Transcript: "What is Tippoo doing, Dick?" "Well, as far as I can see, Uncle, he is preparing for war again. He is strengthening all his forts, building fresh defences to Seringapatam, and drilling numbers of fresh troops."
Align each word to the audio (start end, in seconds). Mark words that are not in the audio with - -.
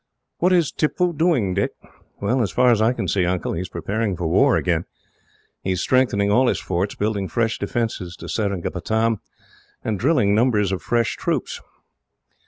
"What 0.39 0.51
is 0.51 0.71
Tippoo 0.71 1.13
doing, 1.13 1.53
Dick?" 1.53 1.75
"Well, 2.19 2.41
as 2.41 2.49
far 2.49 2.71
as 2.71 2.81
I 2.81 2.91
can 2.91 3.07
see, 3.07 3.23
Uncle, 3.23 3.53
he 3.53 3.61
is 3.61 3.69
preparing 3.69 4.17
for 4.17 4.25
war 4.25 4.57
again. 4.57 4.85
He 5.61 5.73
is 5.73 5.81
strengthening 5.81 6.31
all 6.31 6.47
his 6.47 6.59
forts, 6.59 6.95
building 6.95 7.27
fresh 7.27 7.59
defences 7.59 8.15
to 8.15 8.27
Seringapatam, 8.27 9.19
and 9.83 9.99
drilling 9.99 10.33
numbers 10.33 10.71
of 10.71 10.81
fresh 10.81 11.17
troops." 11.17 11.61